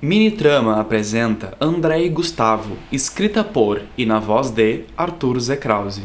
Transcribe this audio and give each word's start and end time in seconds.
Mini 0.00 0.30
Trama 0.30 0.80
apresenta 0.80 1.56
André 1.60 2.04
e 2.04 2.08
Gustavo, 2.08 2.76
escrita 2.92 3.42
por 3.42 3.82
e 3.96 4.06
na 4.06 4.20
voz 4.20 4.48
de 4.48 4.84
Arthur 4.96 5.40
Z. 5.40 5.56
Krause. 5.56 6.02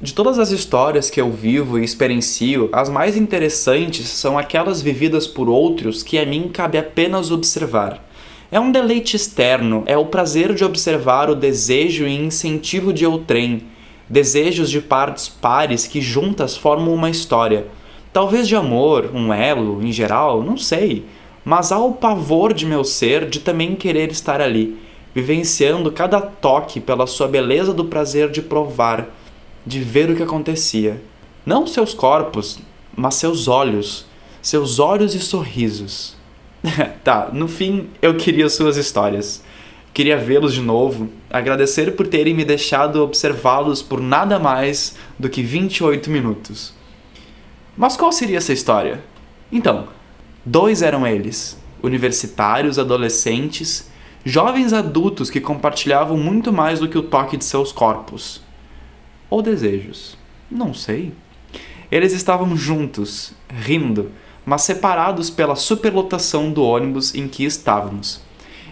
De 0.00 0.14
todas 0.14 0.38
as 0.38 0.50
histórias 0.50 1.10
que 1.10 1.20
eu 1.20 1.30
vivo 1.30 1.78
e 1.78 1.84
experiencio, 1.84 2.70
as 2.72 2.88
mais 2.88 3.18
interessantes 3.18 4.08
são 4.08 4.38
aquelas 4.38 4.80
vividas 4.80 5.26
por 5.26 5.46
outros 5.46 6.02
que 6.02 6.18
a 6.18 6.24
mim 6.24 6.48
cabe 6.50 6.78
apenas 6.78 7.30
observar. 7.30 8.02
É 8.50 8.58
um 8.58 8.72
deleite 8.72 9.14
externo, 9.14 9.82
é 9.84 9.98
o 9.98 10.06
prazer 10.06 10.54
de 10.54 10.64
observar 10.64 11.28
o 11.28 11.34
desejo 11.34 12.06
e 12.06 12.16
incentivo 12.16 12.94
de 12.94 13.04
outrem, 13.04 13.64
desejos 14.08 14.70
de 14.70 14.80
partes 14.80 15.28
pares 15.28 15.86
que 15.86 16.00
juntas 16.00 16.56
formam 16.56 16.94
uma 16.94 17.10
história. 17.10 17.66
Talvez 18.10 18.48
de 18.48 18.56
amor, 18.56 19.10
um 19.12 19.34
elo, 19.34 19.82
em 19.82 19.92
geral, 19.92 20.42
não 20.42 20.56
sei 20.56 21.04
mas 21.44 21.70
há 21.70 21.78
o 21.78 21.92
pavor 21.92 22.54
de 22.54 22.64
meu 22.64 22.82
ser 22.82 23.28
de 23.28 23.40
também 23.40 23.76
querer 23.76 24.10
estar 24.10 24.40
ali, 24.40 24.78
vivenciando 25.14 25.92
cada 25.92 26.20
toque 26.20 26.80
pela 26.80 27.06
sua 27.06 27.28
beleza 27.28 27.74
do 27.74 27.84
prazer 27.84 28.30
de 28.30 28.40
provar, 28.40 29.08
de 29.66 29.80
ver 29.80 30.10
o 30.10 30.16
que 30.16 30.22
acontecia. 30.22 31.00
Não 31.44 31.66
seus 31.66 31.92
corpos, 31.92 32.58
mas 32.96 33.16
seus 33.16 33.46
olhos, 33.46 34.06
seus 34.40 34.78
olhos 34.78 35.14
e 35.14 35.20
sorrisos. 35.20 36.16
tá, 37.04 37.28
no 37.32 37.46
fim 37.46 37.88
eu 38.00 38.16
queria 38.16 38.48
suas 38.48 38.76
histórias. 38.76 39.42
Queria 39.92 40.16
vê-los 40.16 40.54
de 40.54 40.60
novo, 40.60 41.08
agradecer 41.30 41.94
por 41.94 42.08
terem 42.08 42.34
me 42.34 42.44
deixado 42.44 43.00
observá-los 43.00 43.80
por 43.80 44.00
nada 44.00 44.40
mais 44.40 44.96
do 45.16 45.28
que 45.28 45.40
28 45.40 46.10
minutos. 46.10 46.74
Mas 47.76 47.96
qual 47.96 48.10
seria 48.10 48.38
essa 48.38 48.52
história? 48.52 49.00
Então, 49.52 49.86
Dois 50.46 50.82
eram 50.82 51.06
eles: 51.06 51.56
universitários, 51.82 52.78
adolescentes, 52.78 53.90
jovens 54.24 54.72
adultos 54.72 55.30
que 55.30 55.40
compartilhavam 55.40 56.16
muito 56.16 56.52
mais 56.52 56.80
do 56.80 56.88
que 56.88 56.98
o 56.98 57.02
toque 57.02 57.36
de 57.36 57.44
seus 57.44 57.72
corpos. 57.72 58.42
Ou 59.30 59.40
desejos. 59.40 60.16
Não 60.50 60.74
sei. 60.74 61.12
Eles 61.90 62.12
estavam 62.12 62.56
juntos, 62.56 63.32
rindo, 63.48 64.10
mas 64.44 64.62
separados 64.62 65.30
pela 65.30 65.56
superlotação 65.56 66.50
do 66.52 66.62
ônibus 66.62 67.14
em 67.14 67.26
que 67.28 67.44
estávamos. 67.44 68.20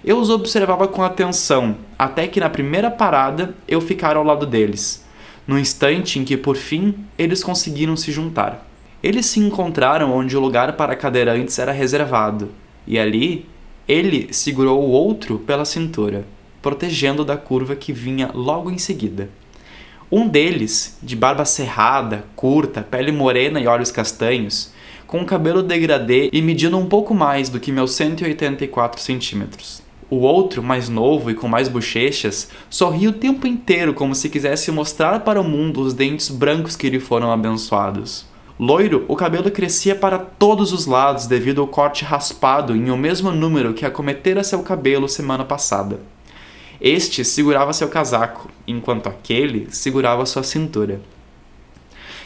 Eu 0.05 0.19
os 0.19 0.31
observava 0.31 0.89
com 0.89 1.03
atenção, 1.03 1.77
até 1.99 2.27
que 2.27 2.41
na 2.41 2.51
primeira 2.51 2.91
parada 2.91 3.55
eu 3.69 3.81
ficara 3.81 4.19
ao 4.19 4.25
lado 4.25 4.45
deles, 4.45 5.05
no 5.47 5.59
instante 5.59 6.19
em 6.19 6.25
que 6.25 6.37
por 6.37 6.57
fim 6.57 6.95
eles 7.17 7.43
conseguiram 7.43 7.97
se 7.97 8.11
juntar. 8.11 8.67
Eles 9.03 9.27
se 9.27 9.41
encontraram 9.41 10.13
onde 10.13 10.37
o 10.37 10.41
lugar 10.41 10.77
para 10.77 10.95
cadeirantes 10.95 11.59
era 11.59 11.73
reservado, 11.73 12.51
e 12.87 12.99
ali 12.99 13.47
ele 13.89 14.29
segurou 14.33 14.81
o 14.81 14.91
outro 14.91 15.41
pela 15.41 15.65
cintura, 15.65 16.25
protegendo 16.63 17.25
da 17.25 17.37
curva 17.37 17.75
que 17.75 17.93
vinha 17.93 18.31
logo 18.33 18.71
em 18.71 18.79
seguida. 18.79 19.29
Um 20.11 20.29
deles, 20.29 20.99
de 21.03 21.17
barba 21.17 21.45
cerrada, 21.45 22.25
curta, 22.37 22.83
pele 22.83 23.11
morena 23.11 23.59
e 23.59 23.67
olhos 23.67 23.91
castanhos, 23.91 24.73
com 25.05 25.25
cabelo 25.25 25.63
degradê 25.63 26.31
e 26.33 26.41
medindo 26.41 26.79
um 26.79 26.87
pouco 26.87 27.13
mais 27.13 27.49
do 27.49 27.59
que 27.59 27.73
meus 27.73 27.93
184 27.93 29.01
centímetros. 29.01 29.83
O 30.09 30.19
outro, 30.19 30.63
mais 30.63 30.89
novo 30.89 31.31
e 31.31 31.35
com 31.35 31.49
mais 31.49 31.69
bochechas, 31.69 32.51
sorria 32.71 33.09
o 33.09 33.15
tempo 33.15 33.47
inteiro 33.47 33.95
como 33.95 34.15
se 34.15 34.29
quisesse 34.29 34.71
mostrar 34.71 35.21
para 35.21 35.41
o 35.41 35.45
mundo 35.45 35.81
os 35.81 35.93
dentes 35.93 36.29
brancos 36.29 36.77
que 36.77 36.89
lhe 36.89 37.01
foram 37.01 37.33
abençoados. 37.33 38.31
Loiro, 38.61 39.07
o 39.09 39.17
cabelo 39.17 39.51
crescia 39.51 39.95
para 39.95 40.19
todos 40.19 40.73
os 40.73 40.85
lados 40.85 41.27
devido 41.27 41.63
ao 41.63 41.67
corte 41.67 42.05
raspado 42.05 42.77
em 42.77 42.91
o 42.91 42.97
mesmo 42.97 43.31
número 43.33 43.73
que 43.73 43.87
acometera 43.87 44.45
seu 44.45 44.63
cabelo 44.63 45.09
semana 45.09 45.45
passada. 45.45 46.01
Este 46.81 47.25
segurava 47.25 47.73
seu 47.73 47.89
casaco, 47.89 48.51
enquanto 48.67 49.09
aquele 49.09 49.69
segurava 49.71 50.27
sua 50.27 50.43
cintura. 50.43 51.01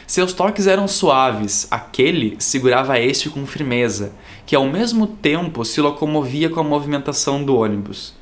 Seus 0.05 0.33
toques 0.33 0.67
eram 0.67 0.87
suaves, 0.87 1.67
aquele 1.71 2.35
segurava 2.39 2.99
este 2.99 3.29
com 3.29 3.45
firmeza, 3.45 4.11
que 4.45 4.55
ao 4.55 4.65
mesmo 4.65 5.07
tempo 5.07 5.63
se 5.63 5.79
locomovia 5.79 6.49
com 6.49 6.59
a 6.59 6.63
movimentação 6.63 7.43
do 7.43 7.55
ônibus. 7.55 8.13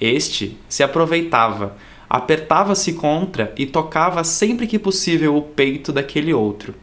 Este 0.00 0.56
se 0.68 0.82
aproveitava, 0.82 1.76
apertava-se 2.10 2.94
contra 2.94 3.52
e 3.56 3.64
tocava 3.64 4.24
sempre 4.24 4.66
que 4.66 4.78
possível 4.78 5.36
o 5.36 5.42
peito 5.42 5.92
daquele 5.92 6.34
outro 6.34 6.74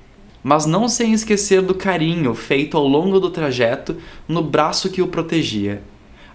mas 0.43 0.65
não 0.65 0.87
sem 0.87 1.13
esquecer 1.13 1.61
do 1.61 1.75
carinho 1.75 2.33
feito 2.33 2.75
ao 2.75 2.87
longo 2.87 3.19
do 3.19 3.29
trajeto 3.29 3.97
no 4.27 4.41
braço 4.41 4.89
que 4.89 5.01
o 5.01 5.07
protegia. 5.07 5.81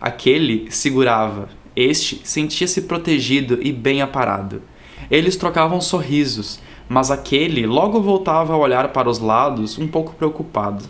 Aquele 0.01 0.71
segurava, 0.71 1.49
este 1.75 2.21
sentia-se 2.25 2.83
protegido 2.83 3.59
e 3.61 3.73
bem 3.73 4.01
aparado. 4.01 4.63
Eles 5.11 5.37
trocavam 5.37 5.81
sorrisos, 5.81 6.61
mas 6.89 7.11
aquele 7.11 7.67
logo 7.67 8.01
voltava 8.01 8.55
a 8.55 8.57
olhar 8.57 8.89
para 8.89 9.11
os 9.11 9.19
lados 9.19 9.79
um 9.79 9.89
pouco 9.89 10.15
preocupado. 10.15 10.85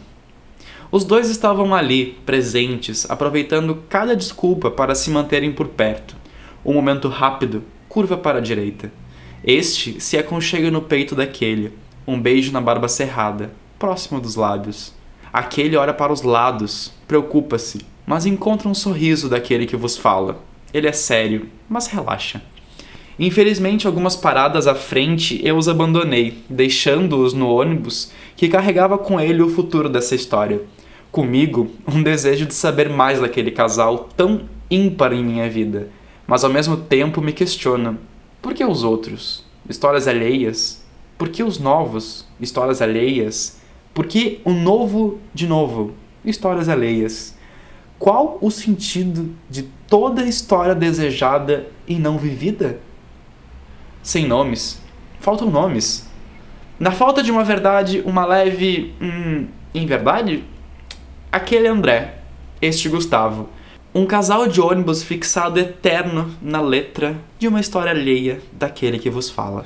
Os 0.91 1.05
dois 1.05 1.28
estavam 1.28 1.75
ali, 1.75 2.16
presentes, 2.25 3.10
aproveitando 3.10 3.82
cada 3.88 4.15
desculpa 4.15 4.71
para 4.71 4.94
se 4.94 5.10
manterem 5.10 5.53
por 5.53 5.69
perto. 5.69 6.16
Um 6.65 6.72
momento 6.72 7.09
rápido, 7.09 7.65
curva 7.88 8.16
para 8.16 8.38
a 8.38 8.43
direita. 8.43 8.93
Este 9.43 10.00
se 10.00 10.16
aconchega 10.16 10.71
no 10.71 10.82
peito 10.82 11.15
daquele, 11.15 11.72
um 12.06 12.21
beijo 12.21 12.53
na 12.53 12.61
barba 12.61 12.89
cerrada, 12.89 13.53
próximo 13.78 14.21
dos 14.21 14.37
lábios. 14.37 14.93
Aquele 15.33 15.77
olha 15.77 15.93
para 15.93 16.12
os 16.12 16.22
lados, 16.22 16.93
preocupa-se, 17.06 17.84
mas 18.06 18.25
encontra 18.25 18.69
um 18.69 18.75
sorriso 18.75 19.28
daquele 19.28 19.67
que 19.67 19.77
vos 19.77 19.97
fala. 19.97 20.41
Ele 20.72 20.87
é 20.87 20.93
sério, 20.93 21.49
mas 21.69 21.87
relaxa. 21.87 22.41
Infelizmente, 23.19 23.87
algumas 23.87 24.15
paradas 24.15 24.67
à 24.67 24.75
frente 24.75 25.41
eu 25.43 25.56
os 25.56 25.69
abandonei, 25.69 26.39
deixando-os 26.49 27.33
no 27.33 27.49
ônibus 27.49 28.12
que 28.37 28.49
carregava 28.49 28.99
com 28.99 29.19
ele 29.19 29.43
o 29.43 29.49
futuro 29.49 29.88
dessa 29.88 30.15
história. 30.15 30.61
Comigo, 31.11 31.71
um 31.88 32.03
desejo 32.03 32.44
de 32.44 32.55
saber 32.55 32.91
mais 32.91 33.21
daquele 33.21 33.50
casal 33.50 34.11
tão 34.17 34.43
ímpar 34.71 35.12
em 35.12 35.25
minha 35.25 35.49
vida, 35.49 35.88
mas 36.27 36.44
ao 36.44 36.53
mesmo 36.53 36.77
tempo 36.77 37.23
me 37.23 37.33
questiona: 37.33 37.99
por 38.43 38.53
que 38.53 38.65
os 38.65 38.84
outros? 38.84 39.44
Histórias 39.69 40.06
alheias? 40.06 40.86
Por 41.19 41.31
que 41.31 41.43
os 41.43 41.59
novos? 41.59 42.27
Histórias 42.41 42.82
alheias. 42.82 43.59
Por 43.94 44.06
que 44.06 44.41
o 44.44 44.53
novo 44.53 45.19
de 45.32 45.47
novo? 45.47 45.94
Histórias 46.25 46.69
alheias. 46.69 47.37
Qual 47.99 48.37
o 48.43 48.50
sentido 48.50 49.34
de 49.49 49.62
toda 49.88 50.26
história 50.26 50.75
desejada 50.75 51.66
e 51.88 51.99
não 51.99 52.19
vivida? 52.19 52.78
Sem 54.03 54.26
nomes. 54.26 54.82
Faltam 55.19 55.50
nomes. 55.50 56.06
Na 56.78 56.91
falta 56.91 57.22
de 57.22 57.31
uma 57.31 57.43
verdade, 57.43 58.03
uma 58.05 58.26
leve. 58.26 58.94
Hum, 59.00 59.47
em 59.75 59.87
verdade? 59.87 60.44
Aquele 61.32 61.66
André, 61.66 62.19
este 62.60 62.91
Gustavo. 62.91 63.49
Um 63.94 64.05
casal 64.05 64.47
de 64.47 64.60
ônibus 64.60 65.03
fixado 65.03 65.59
eterno 65.59 66.31
na 66.43 66.60
letra 66.60 67.16
de 67.38 67.49
uma 67.49 67.60
história 67.60 67.93
alheia 67.93 68.43
daquele 68.53 68.99
que 68.99 69.09
vos 69.09 69.31
fala. 69.31 69.65